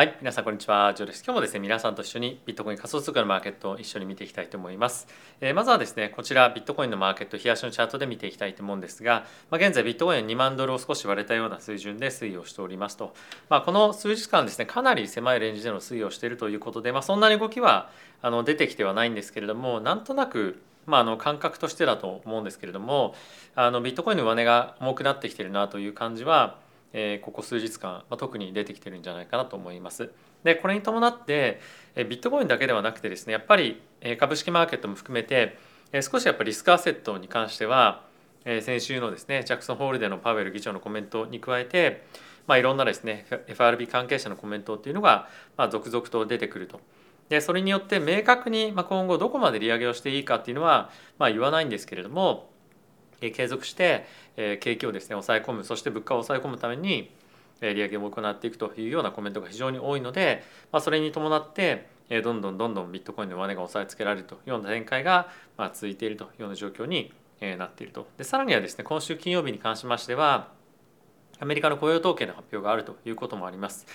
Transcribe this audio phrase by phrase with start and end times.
[0.00, 1.22] はい、皆さんこんにちは、ジョーです。
[1.22, 5.06] 今日もですね、皆さんと一緒にビットコイン仮想通貨のマーケットを一緒に見ていきたいと思います。
[5.42, 13.12] えー、まずはですね、こちらビットコインのマーケット、冷やしのチャートで見ていきたいと思うんですが、まあ、現在ビットコインは2万ドルを少し割れたような水準で推移をしておりますと、
[13.50, 17.90] まあ、この数日間ですね、かなり狭いレンジでの推移をしているということで、まあ、そんなに動きは
[18.22, 23.14] あの出てきてはないんですけれども、なんとなくまあ、あの感覚としてだと思うんですけれども
[23.54, 26.56] あのビットコインの上値が重くなってきてるなという感じは
[26.92, 30.10] えここ数日間、まあ、特に出てきてるんじゃないかなと思います。
[30.44, 31.60] でこれに伴って
[31.94, 35.58] えビットコインだけではなくてですねやっぱりえ株式マーケットも含めて
[35.92, 38.04] え少しやっぱリスクアセットに関しては
[38.44, 42.04] え先週のですねジャクソンホールでのパウエル議長のコメントに加えて、
[42.46, 46.80] まあ、いろんなですね FRB 関係者のコメントっていうのが、まあ、続々と出てくると。
[47.28, 52.49] でそれによって明確に今後どこまで利上げをしていいかっていうのは、まあ、言わないんですけれども
[53.20, 54.06] 継続して
[54.60, 57.10] 景気をですね抑え込むそして物価を抑え込むために
[57.60, 60.42] 利上げを行っていくというようなコメントが非常に多いので、
[60.72, 61.88] まあ、それに伴って
[62.22, 65.28] どんどんどんどんビットコインの上値が抑えつけられるというような展開が
[65.74, 67.12] 続いているというような状況に
[67.58, 70.48] なっているとでさらにはですね今週金曜日に関しましては
[71.38, 73.86] アメリカの雇用統計の発表があるということもあります。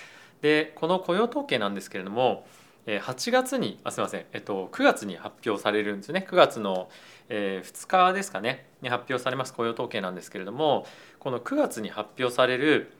[0.42, 2.46] でこの雇用統計なんですけれども
[2.86, 6.24] 8月にあすみません、えっと、9月に発表されるんですね。
[6.28, 6.88] 9月の、
[7.28, 8.68] えー、2日ですかね。
[8.80, 9.52] に発表されます。
[9.52, 10.86] 雇用統計なんですけれども
[11.18, 12.92] この9月に発表される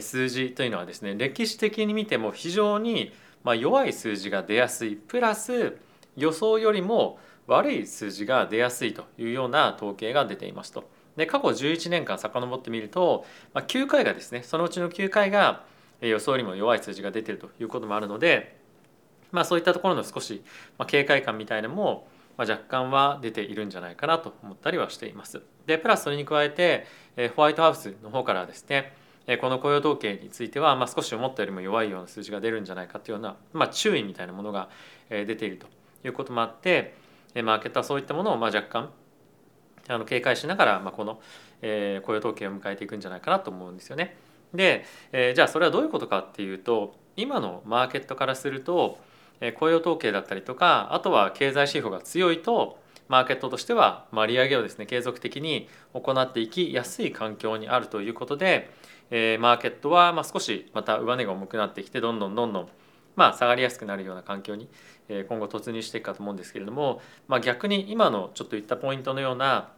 [0.00, 4.96] 数字というのはですね歴史的に見ても非常にま弱い数字が出やすい。
[4.96, 5.76] プラス
[6.16, 10.88] 予想よりも悪い数字が出やすいというような統計が出ていますと。
[11.16, 15.64] で過去11年間遡ってみると、ま、9回がですねそのうちの9回が
[16.00, 18.63] 予想よりも弱い数字が出てるということもあるので
[19.34, 20.44] まあ、そういったところの少し、
[20.78, 25.42] ま警戒感みたいなのも、ま若干は出ているんじゃないかなと思ったりはしています。
[25.66, 26.86] でプラスそれに加えて
[27.36, 28.92] ホワイトハウスの方からですね
[29.40, 34.68] この雇用統計については、ま、少し思ったよりも弱いような数字が出るんじゃないかというような、ま、注意みたいなものが
[35.08, 35.68] 出ていると
[36.04, 36.94] いうこともあって
[37.36, 38.90] マーケットはそういったものをまあ若干
[39.88, 41.20] あの警戒しながら、ま、この
[41.60, 44.16] 雇用統計を迎えていくんじゃないかなと思うんですよね。
[44.52, 44.84] で、
[45.34, 48.98] じゃあそれはどういうことかっていうと今のマーケットからすると
[49.56, 52.78] 雇用統計だったりとかあとは経済指標が強いと
[53.08, 58.70] マーケットとしては利上げをですね継続的に行っていきやすい環境にあるということで、
[59.10, 62.68] マーケットはま少しまた上値が重くなってきてどんどんどんどん
[63.14, 64.68] ま下がりやすくなるような環境に
[65.28, 69.70] 今後突入していくかと思うんですけれども、ま、逆に今のちょっと言ったポイントのような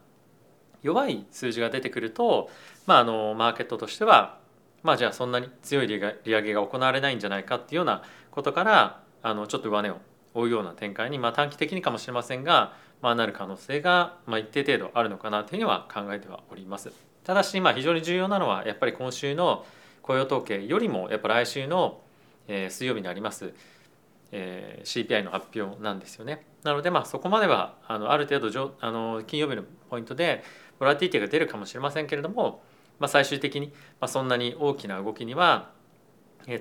[0.81, 2.49] 弱い数字が出てくると、
[2.85, 4.39] まあ、あのマーケットとしては
[4.83, 9.97] まあじゃあそんなに強い利上げが行われないんじゃないかっていうようなことからあのちょっと上値を
[10.33, 16.91] 追うような展開に、まあ、短期的にかもしれませんが、まあ、なる可能性が、まあ、一定程度あるのかなというには考えてはおります。
[17.23, 19.65] ただし、まあ、非常に重要なのはやっぱり今週の
[20.01, 21.99] 雇用統計よりもやっぱ来週の、
[22.47, 23.53] えー、水曜日にあります、
[24.31, 26.45] えー、CPI の発表なんですよね。
[26.63, 30.43] なのでまあそこまではあのある程度あの金曜日のポイントで
[30.79, 32.61] ボラティティが出るかもしれませんけれども、
[32.99, 33.67] まあ、最終的に、
[33.99, 35.71] まあ、そんなに大きな動きには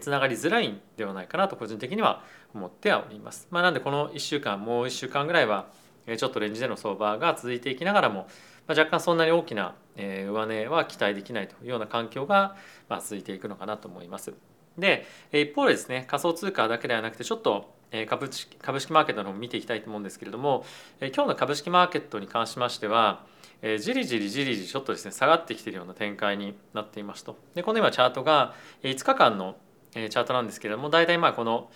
[0.00, 2.22] つながりづらいんではないかなと個人的には
[2.54, 3.46] 思ってはおります。
[3.50, 5.66] まあ、なんでこの1週間もう1週間ぐらいは
[6.16, 8.28] ちょっとレンジでの相場が続いていきながらも、
[8.66, 12.56] まあ、若干そんなに大きな上値は期待できないというような環境が
[13.00, 14.34] 続いていくのかなと思います。
[14.78, 17.74] で一方でですね仮想通貨だけではなくてちょっと
[18.08, 20.64] 株式株式マーケットの方も見ていきたいと思うんですけれども
[21.00, 23.24] 今日の株式マーケットに関しましては
[23.62, 29.56] じりじりじりじりちょっとですね下がってきているような展開になっていますとでこの今チャートが5日間の
[30.10, 31.70] チャートなんですけれども大体まあこの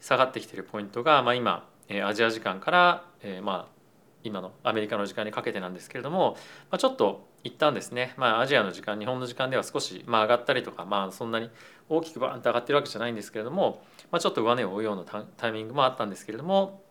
[0.00, 1.68] 下がってきてるポイントが、まあ、今
[2.04, 3.80] アジア時間から、えまあ
[4.22, 6.36] 今のアメリカの時間にかけてなんですけれども、
[6.70, 11.50] ま、ちょっと一旦ですね、まあ、アジアの時間日本の時間では少し、まあ、上がったりとか、まあ、そんなに
[11.88, 16.82] 大きくバーンと上がってるわけじゃないんですけれども、ま、ちょっと上値を追うようなタイミングもあったんですけれども、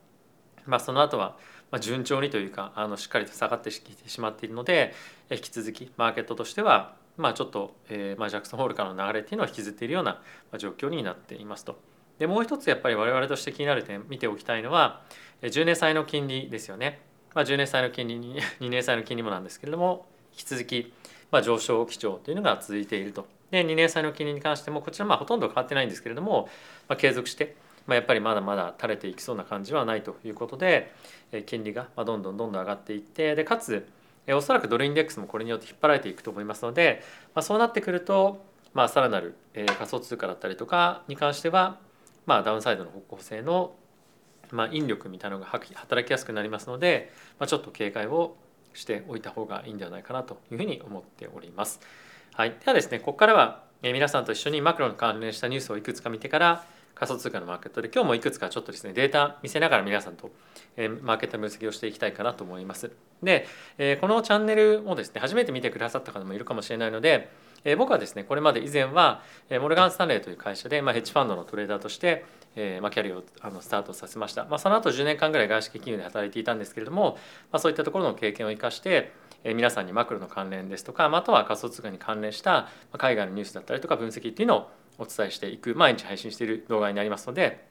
[0.66, 1.38] まあ、その後は
[1.79, 4.94] 順調にというかあのしっかりと下がってきてしまっているので
[5.29, 10.22] 引き続きマーケットとしてはまあ、ちょっと、えーまあ、ジャクソンホールからの流れっていうのは引きずっているような
[10.57, 11.78] 状況になっていますと。
[12.18, 15.01] でもう一つやっぱり我々として気になる点見ておきたいのは
[15.42, 17.01] 10年債の金利ですよね。
[17.33, 20.94] まあ、10年債の金利に 2年債の金利もなんですけれども引き続き、
[21.30, 23.27] まあ、上昇基調というのが続いていると。
[23.51, 26.50] で2年債の金利に関してもこちらまあほとんど変わってないんですけれども、
[26.88, 27.56] まあ、継続して、
[27.86, 30.94] まあ、やっぱりまだまだ垂れていきそうな感じはないということで
[31.48, 33.88] 金利がどんどんどんどん上がっていってでかつ
[34.27, 37.01] おそらくドルインデックスもこれによって引っ張られていくと思いますので、
[37.33, 41.80] まあ、そうなってくると、まあ、さらなる仮想通貨だったりとかに関しては、
[42.25, 43.75] まあ、ダウンサイドの方向性の、
[44.51, 48.36] まあ、引力みたいなのが働きやすくなりますので、まあ、ちょっと警戒を
[48.74, 51.80] しておいた方がいいんではないかなというふうに思っております。
[52.33, 56.65] はい、ではですねここからは皆さんと一緒にマクロに関連したニュースをいくつか見てから
[57.00, 60.31] 仮想通貨のマーケットで今日もいくつかちょっとですねデータ見せながら皆さんと、
[60.75, 62.92] え、マーケット分析をしていきたいかなと思います。
[63.24, 63.48] で、
[63.78, 67.30] え、このチャンネルをですね初めて見てくださった方もいるかもしれないので、
[67.63, 72.25] え、僕はですねこれまで以前は、え、モルガン・スタンレーという会社で、ま、ヘッジファンドのトレーダーとして、
[72.57, 77.18] えま、キャリアをあのスタートさせました、ま、その後10年間ぐらい外資系企業で働いていたんですけれども、
[77.51, 79.13] ま、そういったところの経験を生かして
[79.46, 82.68] 皆さんにマクロの関連ですとかあとは仮想通貨に関連した
[82.98, 87.68] 海外のニュースだったりとか分析っていうのをお伝えしていく毎日配信している動画になりますので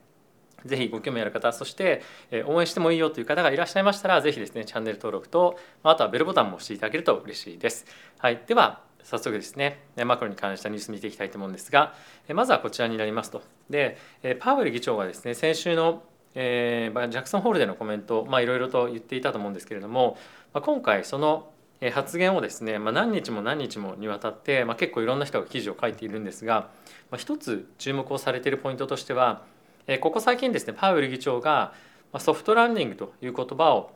[0.65, 2.03] ぜひご興味ある方そして
[2.47, 7.87] 応援してもいいよという方がいらっしゃいましたらぜひですねチャンネル登録とあとはベルボタンも押していただけると嬉しいです。
[8.19, 11.95] はい、では早速ですねマクロに関したニュース見ていきたいと思うんですが
[12.35, 13.97] まずはこちらになりますとで
[14.41, 16.03] パウエル議長がですね先週の
[16.35, 20.19] えー、ジャクソンホールでのコメントいろいろと言っていたと思うんですけれども、
[20.53, 21.51] まあ、今回その
[21.93, 26.71] 発言をですね、まあ、何日も何日もにわたって、まあ、結構いろんな人が記事を書いているんですが、
[27.11, 29.43] まあ、一つ注目をされているポイントとしては
[30.01, 31.73] ここ最近ですねパウエル議長が
[32.19, 33.93] ソフトランディングという言葉を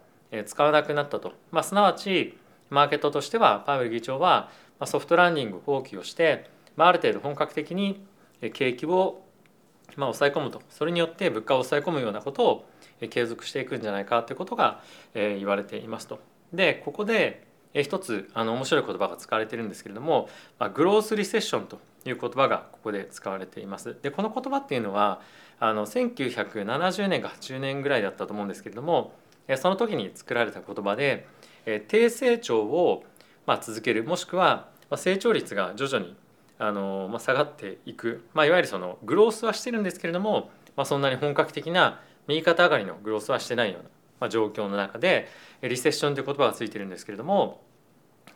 [0.47, 2.39] 使わなくなったと、まあ、すなわち
[2.71, 4.51] マーケットとしてはパウエル議長は
[4.87, 8.05] ソフトランディング放棄をして、まあ、ある程度本格的に
[8.55, 9.23] 景気を
[9.97, 12.65] まあ抑え込むとそれによって物価を抑え込むようなことを
[13.11, 14.81] 継続していくんじゃないかということが
[15.15, 16.21] 言われていますと。
[16.53, 20.29] でここで一つあの面白い言葉が使われているんですけれども、
[20.59, 23.97] まあ、グロースリセッションという言葉がここで使われています。
[24.03, 25.21] でこの言葉っていうのは
[25.59, 29.13] あの1970年か80年ぐらいだったと思うんですけれども
[29.57, 31.27] その時に作られた言葉で
[31.89, 33.05] 低成長を
[33.47, 36.17] ま続けるもしくは成長率が徐々に
[36.59, 43.89] あの、ま、下がっていく、まあ、いわゆるそのグロースはしてるんですけれども、まあ、そんなに本格的な右肩上がりのグロースはしてないような、
[44.23, 45.29] まあ、状況の中で
[45.63, 47.61] リセッションという言葉がついてるんですけれども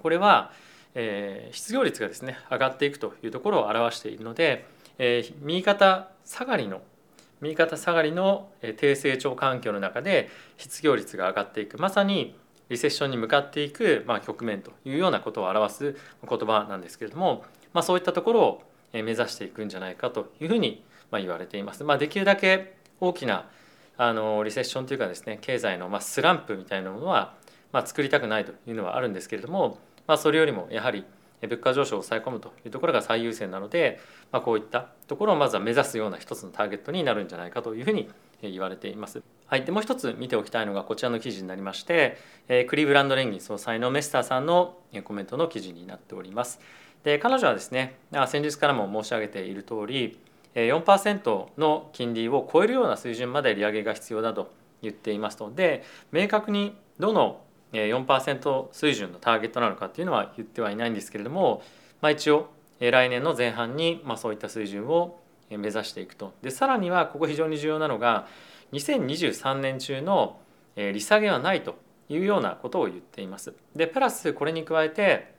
[0.03, 0.51] これは、
[0.97, 4.67] え、失業率がですね上がっていくというところを表しているので、
[4.99, 6.83] え、右肩下がりの
[7.41, 8.49] 右肩下がりの
[8.79, 12.35] 低成長環境の中で失業率が上がっていくまさに
[12.69, 15.97] リセッションに向かっていく、まあ、局面というようなことを表す
[16.29, 18.63] 言葉なんですけれども、ま、そういったところを
[18.93, 21.85] 目指していくんじゃないかというふうに言われています。
[21.85, 23.49] まあ、できるだけ大きな
[23.99, 27.35] あのリセッションというかですね経済のまスランプみたいなものは
[27.73, 31.05] ま作りたくないというのはあるんですけれども、まあ、それよりもやはり
[31.43, 34.01] 物価上昇を抑え込むというところが最優先なので、
[34.33, 38.09] まあ、こういったところをまずは目指すような一つのターゲットになるんじゃないかというふうに
[38.43, 39.23] 言われています。
[39.47, 42.17] はい、でもう一つ見ておきたいのがこちらの記事になりまして、
[42.49, 46.61] えクリーブランド連銀総裁のメスターさんのコメントの記事になっております。
[47.05, 47.97] で彼女はですね
[48.27, 50.19] 先日からも申し上げている通り
[50.65, 57.43] 4%の金利を超えるような水準まで利上げが必要だと言っていますので明確にどの
[57.73, 61.63] 4%水準のターゲットなのかっていうのは言ってはいないんですけれども、
[62.01, 62.49] まあ、一応
[62.81, 65.21] 来年の前半にまそういった水準を
[65.51, 68.27] 目指していくとでさらにはここ非常に重要なのが
[68.73, 70.39] 2023年中の
[70.77, 71.77] 利下げはないと
[72.09, 73.55] いうようなことを言っています。
[73.75, 75.35] でプラスこれに加えて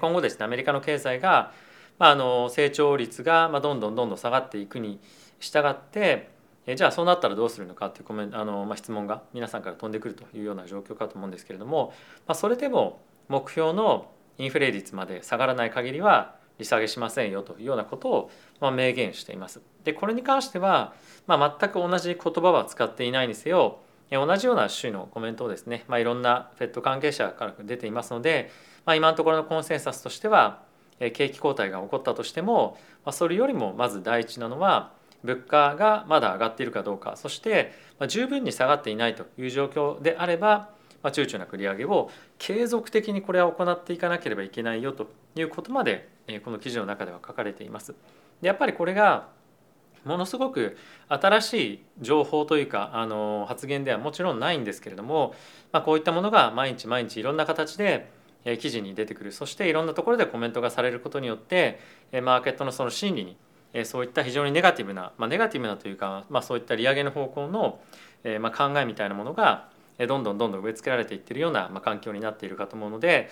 [0.00, 1.52] 今後ですねアメリカの経済が、
[1.98, 5.00] まあ、あの成長率がどんどんどんどん下がっていくに
[5.40, 6.30] 従って
[6.66, 11.94] えじゃあそうなったらどうするのかっていうコメンあの、まあ、質問が皆さんから飛んでくるというような状況かと思うんですけれども、
[12.26, 18.30] まあ、それでも目標のインフレ率まで下がらない限りは利下げしませんよというようなことを
[18.60, 19.62] ま明言しています。
[19.84, 20.92] でこれに関しては、
[21.26, 23.78] まあ、全く同じ言葉は使っていないにせよ
[24.10, 28.50] 同じような種のコメントをですね、まあ、いろんな FED 関係者から出ていますので、
[28.84, 30.62] まあ、今のところのコンセンサスとしては
[30.98, 37.72] 景気後退が起こったとしても、ま、それよりもまず第一なのは物価がまだ上がっているかどうかそして
[38.08, 40.70] 十分に下がっていないという状況であれば
[41.02, 46.08] ま、躊躇なく利上げを継続的にこれは行っていかなければいけないよということまで
[46.44, 47.94] この記事の中では書かれています。
[48.40, 49.28] でやっぱりこれが
[50.04, 50.76] ものすごく
[51.08, 55.34] 新しい情報というかあの発言ではもちろんないんですけれども、
[55.72, 58.10] まあ、こういったものが毎日毎日いろんな形で
[58.60, 61.80] 記事に出てくるそしていろんなところでコメントがされることによって
[62.22, 63.36] マーケットのその心理
[63.74, 67.80] にそういった非常にネガティブな、まあ、ネガティブなというか、まあ、そういった利上げの方向の、
[68.40, 69.68] ま、考えみたいなものが
[69.98, 73.28] どんどんどんどん植え付けられていってるような環境になっているかと思うので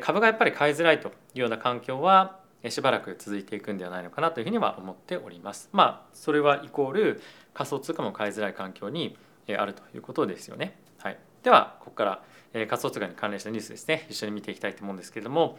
[0.00, 2.38] 株がやっぱり買いづらいというような環境は
[2.68, 5.68] しばらく続いていくんではないのかなというふうには思っております。
[5.72, 7.22] まあそれはイコール
[7.54, 9.16] 仮想通貨も買いづらい環境に
[9.56, 10.78] あるということですよね。
[10.98, 12.22] はい、ではここから
[12.52, 15.58] 仮想通貨に関連したニュースですね一緒に見ていきたいと思うんですけれども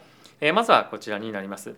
[0.54, 1.74] まずはこちらになります。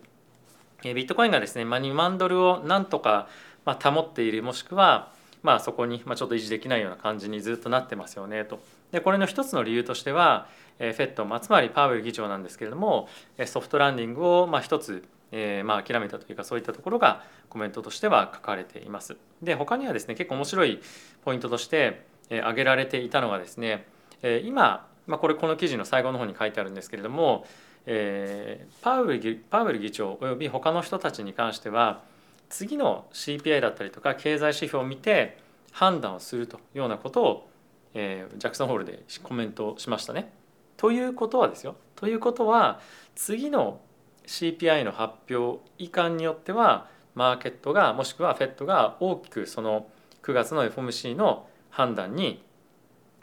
[0.83, 3.27] ビットコインがですね2万ドルをなんとか
[3.65, 5.11] 保っているもしくは
[5.43, 8.59] まあ、そこにまあちょっと維持できないような感じにずっとなってますよねと。
[8.91, 10.47] でこれの一つの理由としては
[10.79, 13.07] FED、まあ、つまりパウエル議長なんですけれども
[13.45, 15.03] ソフトランディングをまあ一つ
[15.33, 19.15] えー、まあ諦めたというかそういったところがコメントとしては書かれています。
[19.41, 20.81] で他にはですね結構面白い
[21.23, 23.85] ポイントとして、えー、挙げられていたのがですね、
[24.21, 27.45] えー、今、まあ、これこの記事の最後の方に書いてあるんですけれども、
[27.85, 32.01] えー、パウエルパウエル議長および他の人たちに関しては
[32.47, 35.37] 次の CPI だったりとか経済指標を見て
[35.73, 37.49] 判断をするというようなことを、
[37.93, 40.31] えー、ジャクソンホールでコメントしましたね。
[40.77, 42.79] ということはですよということは
[43.13, 43.81] 次の
[44.25, 49.87] CPI の発表以下によってはマーケットがもしくは FED が大きくその
[50.23, 52.41] 9月の FOMC の判断に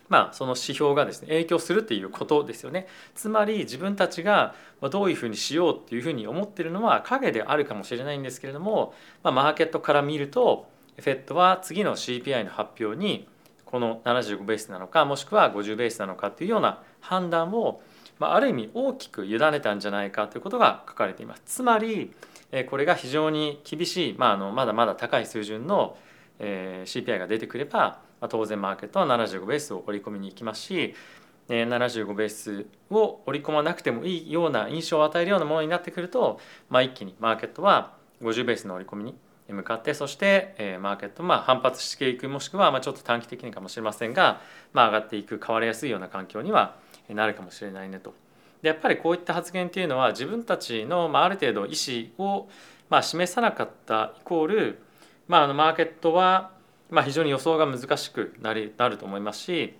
[0.09, 4.55] まあその指標がですね影響するっていうことですよねつまり自分たちが
[4.91, 13.29] どういうふうにしようっていうふうに思ってるのは影であるかもしれないんですけれども、まあ、マーケットから見ると FED は次の CPI の発表に
[13.65, 17.81] この75ベースなのかもしくは50ベースなのかというような判断を
[18.19, 21.43] まあ、ある意味大きく委ねたんじゃないかということが書かれています。
[21.47, 22.13] つまり
[22.69, 25.97] これが非常に厳しい、まあ、あのまだまだ高い水準の
[26.41, 30.95] CPI が出てくれば当然マーケットは75ベースを織り込みに行きますし
[31.49, 39.15] 75ベースを織り込まなくてもいいような印象を与えるようなものになってくると、まあ、一気にマーケットは50ベースの織り込みに
[39.49, 44.41] 向かってそしてマーケットまあ反発していくもしくはまあちょっと短期的にかもしれませんが、
[44.73, 46.77] まあ、上がっていく変わりやすいような環境には
[47.09, 48.15] なるかもしれないねと。
[48.61, 51.73] でやっぱりこういった発言っていうのは自分たちの、まあ、ある程度意
[52.19, 52.49] 思を、
[52.91, 54.79] まあ、示さなかったイコール、
[55.29, 56.58] まあ、あのマーケットは、
[56.91, 59.75] まあ、非常に予想が難しくなりなると思いますし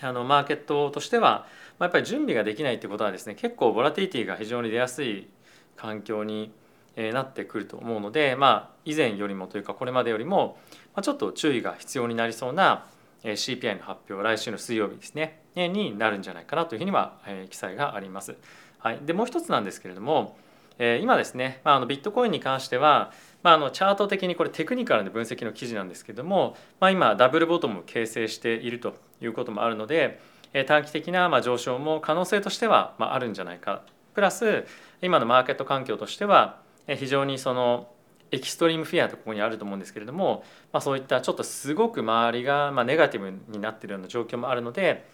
[0.00, 1.46] あのマーケットとしては、
[1.78, 5.28] まあ、やっぱり準備ができないってことはですね結構ボラティリティが非常に出やすい
[5.76, 6.52] 環境に
[6.96, 10.58] なってくると思うので、まあ、以前よりもというかこれまでよりも
[11.02, 12.86] ちょっと注意が必要になりそうな
[13.22, 17.18] CPI の発表来週の水曜日ですねになるんじゃないかなというふうには
[17.50, 18.36] 記載があります。
[18.78, 20.36] はい、でもう一つなんですけれども
[20.78, 30.20] 今ですね、まあ、あのビットコインに関しては、まあ、あのチャート的にこれテクニカルな分析の記事なんですけれども、まあ、今ダブルボトムを形成しているということもあるので
[30.66, 33.82] 短期的なまあ上昇も可能性としてはまああるんじゃないか。
[34.14, 34.66] プラス
[35.00, 37.88] 今のマーケット環境としては非常にその
[38.32, 45.06] エキストリームフィアとここにあると思うんですけれども、まあ、そういったちょっとすごく周りがまあネガティブになっているような状況もあるので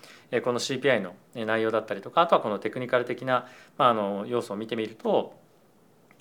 [0.42, 3.46] この CPI の内容だったりとかあとはこのテクニカル的な
[3.78, 5.34] まああの要素を見てみると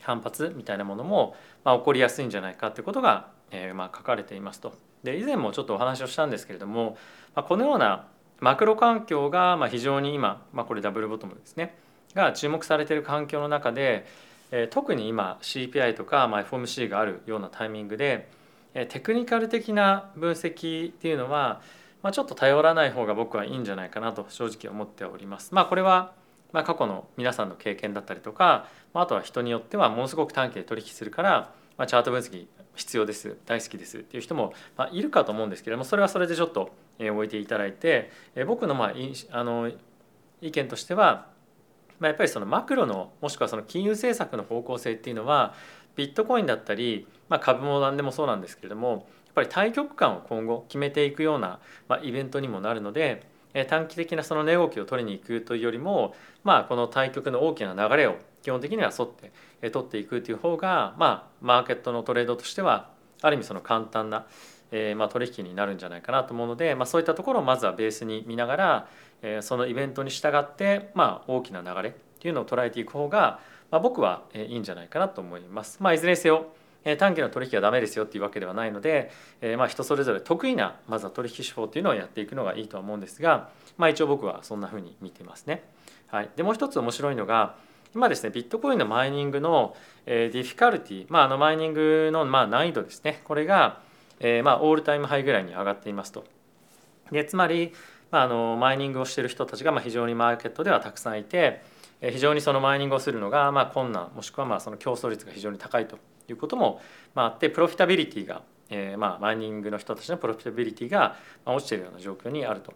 [0.06, 4.74] 反発みたいなものもまあ起こりやすいんじゃないかということがえまあ書かれていますと。
[5.04, 6.98] で以前もちょっとお話をしたんですけれども、
[7.36, 8.08] まあ、このような
[8.40, 11.76] マクロ環境がまあ非常に今、まあ、これダブルボトムですね
[12.16, 14.08] が注目されている環境の中で
[14.52, 18.30] え特に今 CPI とか、まあ、FOMC があるようなタイミングで、
[18.74, 21.62] えテクニカル的な分析っていうのは、
[22.04, 25.54] まあ、ちょっと頼らない方が僕はいいんじゃないかなと正直思っております。
[25.54, 26.14] まあ、これは
[26.56, 38.94] まあ、過去の皆さんの経験だったりとか、まあ、あとは人によってはものすごく短期で取引するから、まあ、チャート分析必要です大好きですっていう人も、まあ、いるかと思うんですけれどもそれはそれでちょっとえ置いていただいてえ僕のまあ
[39.32, 39.70] あの
[40.40, 41.28] 意見としては
[42.00, 45.54] まあ、やっぱりそのマクロのもしくはその金融政策の方向性っていうのは
[45.96, 49.02] ビットコインだったり、まあ、株も何でもそうなんですけれどもやっ
[49.34, 53.28] ぱり対局観を今後決めていくような、まあ、イベントにもなるので
[53.64, 59.10] 短期的なその値動きを取りに行くというよりも、まあ、この対局の大きな流れを基本的には沿っ
[59.62, 62.90] て取っていくという方が、まあ、マーケットのトレードとしては
[63.22, 64.26] ある意味その簡単な、
[64.72, 68.88] えー、まあ取引になるんじゃないかなと思うので、まあ、そういったところをまずはベースに見ながら
[69.22, 73.40] えそのイベントに従って、まあ、大きな流れっていうのを捉えていく方が、
[73.72, 75.78] まあ、僕はいいんじゃないかなと思います。
[75.82, 76.48] まあ、いずれにせよ
[76.98, 79.12] 短期の取引はダメですよっていうわけではないので、
[79.42, 85.64] え、まあ人それぞれ得意なまずは取引手法っていうのをやっていくのがいいとは思うんですが、まあ、一応僕はそんなふうに見てますね。
[86.08, 87.56] はい、でもう一つ面白いのが
[87.96, 89.76] 今ですねビットコインのマイニングの、
[90.06, 93.82] え、 difficulty、まあ、あのマイニングのま難易度ですねこれが、
[94.20, 96.26] え、ま all time high ぐらいに上がっていますと。
[97.12, 97.74] でつまり、
[98.12, 101.62] まあ、のマイニングをしてる人たちがま非常にマーケットではたくさんいて
[102.02, 105.98] 非常にそのマイニングをするのがま困難もしくはまあその競争率が非常に高いと
[106.32, 106.82] いうことも
[107.14, 111.16] まああって profitability が、えー、まあマイニングの人たちの profitability が
[111.46, 112.74] 落ちているような状況にあると。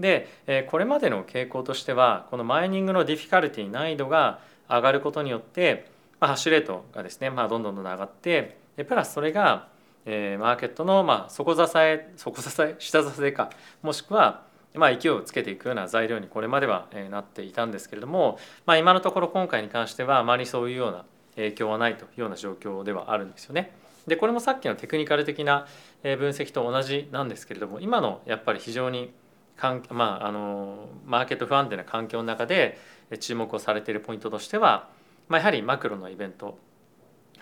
[0.00, 9.68] でこれまでの傾向としてはこのマイニングの difficulty 難易度が上がることによって、まあ、 hash rate がですね、まあ、どんどんどんどん上がってでプラスそれが、
[10.06, 13.50] え、マーケットの、まあ、底支え底支え下支えか
[13.82, 21.04] もしくはまあ、勢いをつけていくような材料にこれまではなっていたんですけれども、まあ、今のところ今回に関してはあまりそういうような
[21.36, 23.72] 影響はないというような状況ではあるんですよね。
[24.06, 25.66] でこれもさっきのテクニカル的な
[26.02, 29.12] 分析と同じなんですけれども今のやっぱり非常に
[29.56, 32.78] かん、まあ、あのマーケット不安定な環境の中で
[33.20, 34.88] 注目をされているポイントとしては、
[35.28, 36.58] まあ、やはりマクロのイベント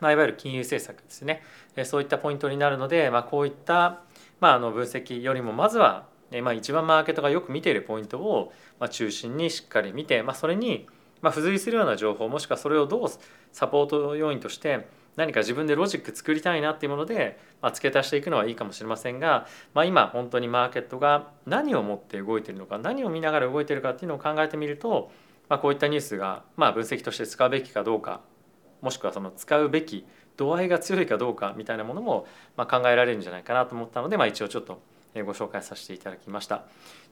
[0.01, 1.43] まあ、いわゆる金融政策ですね
[1.85, 4.01] そういったポイントになるので、まあ、こういった、
[4.41, 6.07] まあ、あの分析よりもまずは、
[6.43, 8.53] まあ、一番マーケットがよく見ているポイントを、
[8.91, 10.87] 中心にしっかり見て、まあ、それに、
[11.23, 13.09] まあ、付随するような情報もしくはそれをどう
[13.53, 14.87] サポート要因として
[15.17, 25.11] 何か自分でロジック作りたいなっていうもので、まあ、付け足していくのはいいかもしれませんが、まあ、今本当にマーケットが何を持って動いてるのか何を見ながら動いてるかっていうのを考えてみると、
[25.49, 28.21] まあ、こういったニュースが、まあ、分析として使うべきかどうか
[28.81, 34.81] もしくはその使うべき度合いが強いかどうかみたいなものもま考えられるんじゃないかなと思ったので、まあ、一応ちょっと
[35.15, 36.63] ご紹介させていただきました。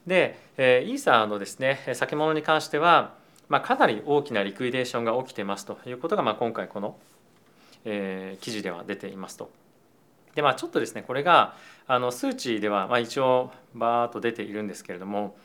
[0.07, 3.13] で、えイーサーのですね先物に関しては、
[3.49, 6.95] まあ、かなり大きなリクイデーションが起きてますということが、まあ、今回この、
[7.83, 9.49] え記事では出ていますと。
[10.35, 11.55] でまあちょっとですねこれが
[11.87, 15.35] あの数値では、まあ、一応バーッと出ているんですけれども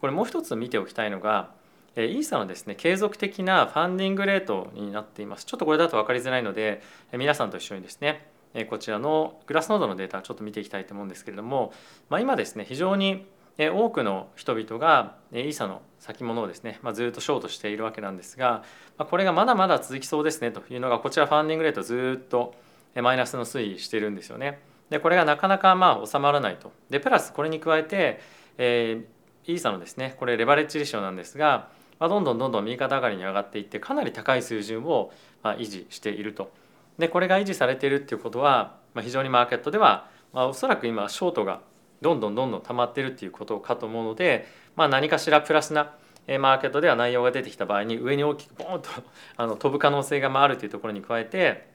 [0.00, 1.50] これもう一つ見ておきたいのが
[1.96, 11.72] えイーサのですね継続的なファンディングレートになっていますちょっとこれだと分かりづらいのでえ皆さんと一緒にですねえこちらのグラスノードのデータちょっと見ていきたいと思うんですけれども、
[12.08, 13.26] まあ、今ですね非常に
[13.58, 18.64] 多くの人々がイーサの先物をですね、まあ、ずっとショートしているわけなんですが
[18.98, 22.54] これがまだまだ続きそうですねというのがこちらファンディングレートずっと
[22.96, 24.60] マイナスの推移してるんですよね。
[24.90, 26.72] でこれがなかなかまあ収まらないと。
[26.90, 28.20] でプラスこれに加えて、
[28.58, 31.68] えー、イーサのですねこれレバレッジリシオなんですが
[31.98, 36.52] まあ、どんどんどんどん右肩上がりに上がっていってかなり高い水準をまあ維持していると。
[36.98, 41.60] でこれが維持されているっていうことは、まあ、非常にマーケットでは、まあ、おそらく今ショートが
[42.04, 44.46] どんどんどんどん溜まってるっていうことかと思うので、
[44.76, 45.94] まあ、何かしらプラスな
[46.38, 48.90] マーケットでは内容が出てきた場合に上に大きくボーンと
[49.38, 51.66] あの飛ぶ可能性があるというところに加えて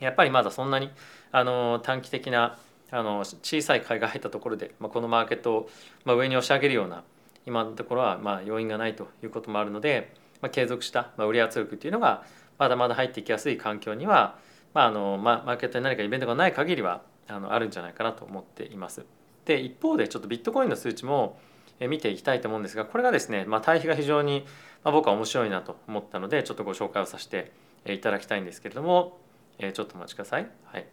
[0.00, 0.90] やっぱりまだそんなに
[1.32, 2.58] あの短期的な
[2.90, 5.70] あの小さい買いが入ったところで、まあ、このマーケットを、
[6.04, 7.04] まあ、上に押し上げるような
[7.44, 12.24] 今のところはまあ要因がないということもあるので、まあ、継続した売り圧力っていうのが
[12.58, 14.38] まだまだ入っていきやすい環境には、
[14.72, 19.04] まああのま、マーケットに何かイベントがない限りはあのあるんじゃないかなと思っています。
[19.44, 21.38] で一方でちょっとビットコインの数値も
[21.80, 24.44] 見ていきたいと思うんですがこれがですね、まあ、対比が非常に、
[24.84, 27.52] まあ、僕は面白いなと思ったのでちょっとご紹介をさせて
[27.86, 29.18] いただきたいんですけれども、
[29.58, 30.48] え、ちょっとお待ちください。
[30.66, 30.86] はい、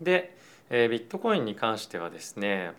[0.00, 0.36] で、
[0.70, 2.72] え、ビットコインに関してはですね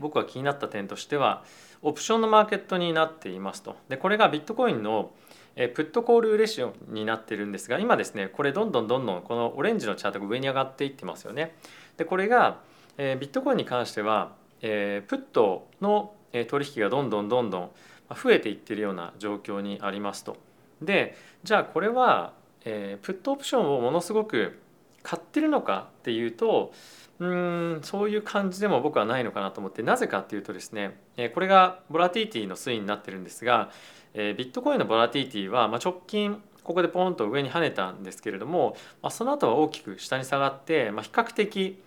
[0.00, 1.44] 僕が気になった点としては
[1.82, 5.12] オプションのマーケットになっていますとでこれがビットコインの
[5.54, 11.54] プットコールレシオになってるんですが今ですねこれどんどんどんどんこのオレンジのチャートが上に上がっていってますよね。
[11.96, 12.58] でこれが
[12.96, 16.14] ビットコインに関してはプットの
[16.48, 17.70] 取引がどんどんどんどん
[18.10, 20.36] 増えていってるような状況にありますと。
[20.80, 24.58] でじゃあこれはプットオプションをものすごく
[25.02, 26.72] 買ってるのかっていうと
[27.20, 30.98] うんそういう感じでも僕はないのかなと思ってなぜかっていうとですね
[31.34, 33.70] これがボラティティの推移になってるんですが
[34.14, 41.78] ビットコインのボラティティはまあ直近ここでポンと上に跳ねたんですけれどもまあその後は大きく下に下がってまあ比較的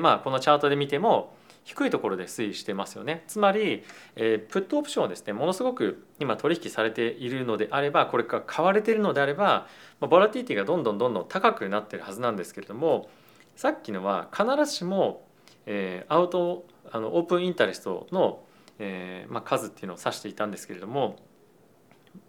[0.00, 1.34] まあこのチャートで見ても
[1.64, 3.82] 低いところで推移してますよねつまり、
[4.16, 9.66] えプットオプションをですねものすごく今取引されているのであればこれが買われているのであれば、
[10.00, 13.08] まあボラティティがどんどんどんどん高くなってるはずなんですけれども
[13.56, 15.26] さっきのは必ずしも、
[15.66, 18.44] えー、アウトあのオープンインタレストの、
[18.78, 21.16] えーまあ、数っていうのを指していたんですけれども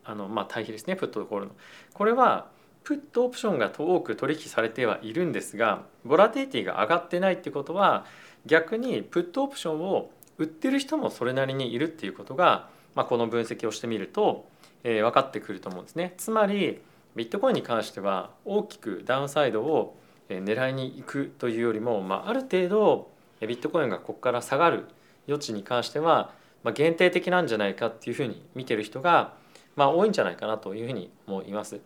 [0.04, 1.52] あの、まあ、対比ですねプットとコールの。
[1.94, 2.50] これは
[2.86, 8.06] プットオプションが多く取引されてはいるんですがボラティティが上がってないってことは
[8.46, 14.48] 逆にプットオプションを売ってる人もそれなりにいるっていうことが、まあ、この分析をしてみると、
[14.84, 16.14] えー、分かってくると思うんですね。
[16.18, 16.80] つまり
[17.16, 19.98] ビットコインに関しては大きくダウンサイドを
[20.30, 23.10] 狙いに行くというよりも、まあ、ある程度
[23.42, 24.86] ビットコインがここから下がる
[25.28, 29.34] 余地に関しては、まあ、限定的なんじゃないかっていうふうに見てる人が、
[29.76, 31.80] まあ、多いんじゃないかなというふうに思います。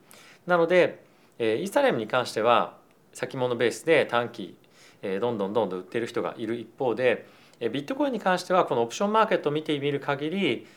[0.45, 1.03] なので
[1.39, 2.77] イーサレムに関しては
[3.13, 4.57] 先物ベースで短期
[5.01, 7.27] どんどんどんどん売ってる人がいる一方で
[7.59, 10.67] ビットコインに関してはこのオプションマーケットを見てみる限り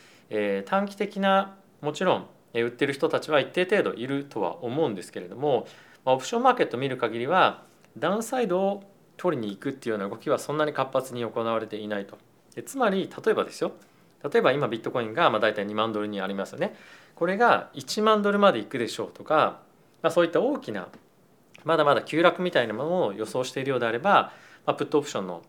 [0.66, 5.66] 短期的なもちろん売ってる人たちは一定程度いるとは思うんですけれども
[6.05, 7.64] オプションマーケットを見る限りは
[7.98, 8.83] ダウンサイドを
[9.16, 12.18] 取りに行くっていうような動きはそんなに活発に行われていないと。
[12.66, 13.72] つまり例えばですよ
[14.31, 16.77] 例えば今ビットコインがまあ大体2万ドルにありますよね。
[17.22, 19.61] これが1万ドルまでいくでしょうとか、
[20.02, 20.88] まあ、そういった大きな
[21.62, 24.32] まだまだ急落みたいなものを予想しているようであれば、
[24.66, 25.42] まあ、プットオプションの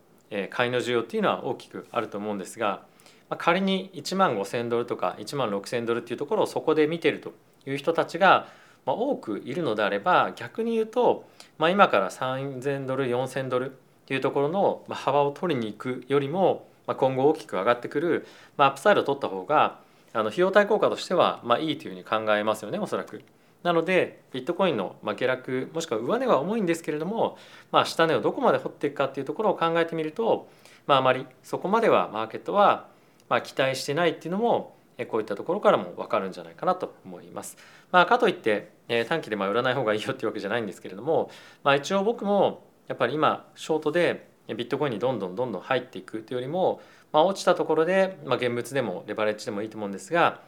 [0.52, 2.84] 買いの需要っていうのは大きくあると思うんですが、
[3.28, 7.34] まあ、仮に1万5,000ドルとか1万6,000ドルっていうところをそこで見てると
[7.66, 8.50] いう人たちが、
[8.86, 11.26] 多くいるのであれば逆に言うと、
[11.58, 13.74] まあ、今から3,000ドル4,000ドルっ
[14.06, 19.82] ていうところの幅を取りに行くよりも、今後大きく上がってくる、まあ、アップサイドを取った方が
[20.14, 23.22] あの費用対効果としてはまあいいというふうに考えますよねおそらく。
[23.64, 27.38] なのでビットコインの下落もしくは上値は重いんですけれども、
[27.72, 30.50] まあ、下値をどこまで掘っていくかっていうところを考えてみると、
[30.86, 32.88] まあ、あまりそこまではマーケットは
[33.30, 34.76] ま期待してないっていうのも
[35.08, 37.58] こういったところからも分かるんじゃないかなと思います。
[37.92, 41.32] まあ、かといってえ短期でま売らない方がいいよっていうわけじゃないんですけれども、
[41.64, 46.82] まあ、一応僕もやっぱり今ショートでビットコインにどんどんどんどん入っていくというよりも、
[47.14, 50.42] まあ、落ちたところで、まあ、現物でもレバレッジでもいいと思うんですが、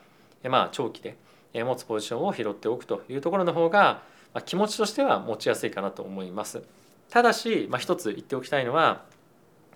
[0.43, 1.15] まあ、長期で
[1.53, 4.01] 持つポジションを拾っておくというところの方が、
[4.33, 6.63] まあ、気持ちとしては持ちやすいかなと思います。
[7.09, 9.03] ただし、まあ、一つ言っておきたいのは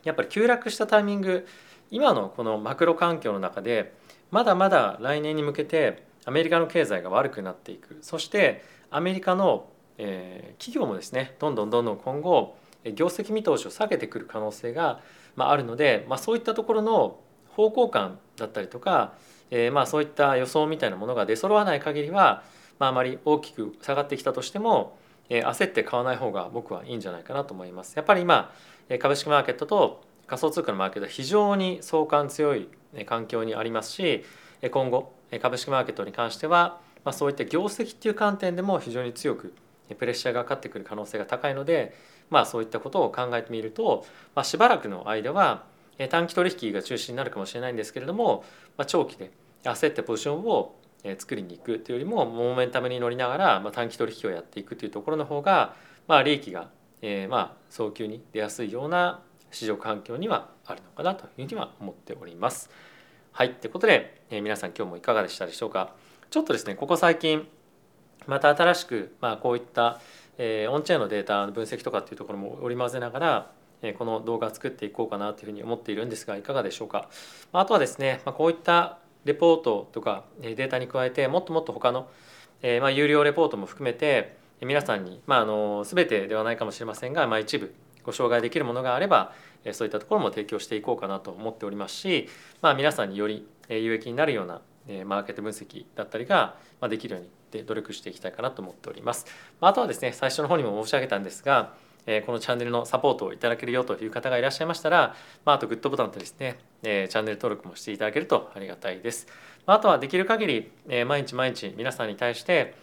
[0.04, 1.48] やっぱり急落したタイミング
[1.92, 3.94] 今のこのマクロ環境の中で
[4.32, 15.02] まだまだ来年に向けてアメリカの経済が悪くなっていくそしてアメリカの、えー、企業もですねどんどんどんどん今後業績見通しを下げてくる可能性が、
[15.40, 19.14] まあ、るので、まあ、そういったところの方向感だったりとか、
[19.52, 22.44] えー、まそういった予想みたいなものが出揃わない限りは、
[22.78, 24.98] まあ、まり大きく下がってきたとしても、
[25.30, 27.96] えー、焦って買わない方が僕はいいんじゃないかなと思います。
[27.96, 28.52] やっぱり今
[29.00, 32.68] 株式マーケットと仮想通貨のマーケットは非常に相関強い
[33.06, 34.26] 環境にありますし
[34.72, 39.54] 今後株式マーケットに関しては、まあ、そういった業績っていう観点でも非常に強く
[39.96, 41.96] プレッシャーがかかってくる可能性が高いので、
[42.30, 45.64] まあ、そういったことを考えてみると、まあ、しばらくの間は
[46.10, 48.44] 短期取引が中心になるかもしれないんですけれども、
[48.78, 49.32] まあ、長期で
[49.64, 50.76] 焦ってポジションを
[51.18, 55.76] 作りに行くというよりもモメンタムに乗りながら、ま、短期取引をやっていくというところの方が、
[56.08, 56.70] まあ、利益が、
[57.02, 59.22] えー、まあ早急に出やすいような
[59.52, 62.70] 市場環境にはあるのかなというふうには思っております。
[63.32, 65.94] はい、ということで、えー、皆さん今日もいかがでしたでしょうか？
[66.30, 67.48] ちょっとですねここ最近
[68.30, 70.00] また新しく、まあ、こういった、
[70.38, 77.10] えー、オンチェーンのデータの分析とかっていうところも織り交ぜながら、えー、この動画作っていこうかなというふうに思っているんですがいかがでしょうか。
[77.52, 82.08] まあとはですね、まあ、こういったレポートとかデータに加えてもっともっと他の、
[82.62, 89.34] えー、まあ有料レポートも含めて皆さんに、まあ、あの全てではないかもしれませんが、まあ、一部ご紹介できるものがあれば
[89.72, 92.28] そういったところも提供していこうかなと思っておりますし、
[92.62, 94.62] まあ、皆さんにより有益になるような
[95.06, 96.56] マーケット分析だったりが
[96.90, 99.26] できるように努力していきたいかなと思っております。
[99.62, 101.74] あとはですね最初の方にも申し上げたんですが
[102.26, 109.28] このチャンネルのサポートをいただけるよという方がいらっしゃいましたら、まあ、とグッドボタンとですねチャンネル登録もしていただけるとありがたいです。
[109.66, 110.72] あとはできる限り
[111.06, 112.76] 毎日毎日皆さんに対して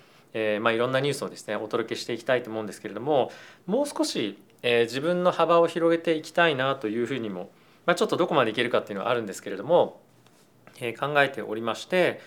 [0.60, 3.32] ま、いろんなニュースをですねお届けしていきたいと思うんですけれども
[3.66, 7.50] もう少しえ、自分の幅を広げていきたいなというふうにも、
[7.84, 10.00] まあ、ちょっとどこまでいけるかっていうのはあるんですけれども、
[10.80, 12.20] え、考えておりまして、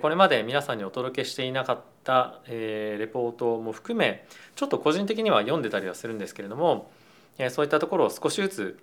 [0.00, 6.92] これまで皆さんにお届けしていなかった、レポートも含めちょっと個人的には読んでたりはするんですけれども、
[7.50, 8.78] そういったところを少しずつ、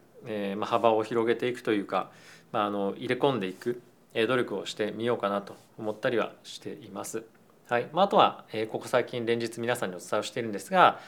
[0.62, 2.12] 幅を広げていくというか、
[2.52, 3.82] 入れ込んでいく
[4.14, 7.24] 努力をしてみようかなと思ったりはしています。
[7.70, 11.00] はいまあ、とは、ここ最近連日皆さんにお伝えをしているんですが、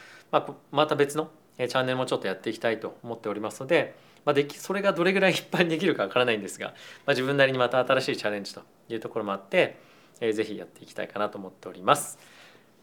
[0.72, 3.94] また別のチャンネルもちょっとやっていきたいと思っておりますので、
[4.26, 6.74] まあ、できそれがどれぐらい一般にできるかわからないんですが、ま
[7.08, 9.78] あ、自分なりにまた新しいチャレンジというところもあって、
[10.20, 12.20] えー、ぜひやっていきたいかなと思っております。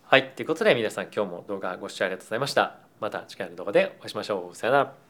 [0.05, 2.77] はい、ということで皆さん今日も動画ご視聴ありがとうございました。
[3.01, 4.57] また次回の動画でお会いしましょう。
[4.57, 5.08] さよなら。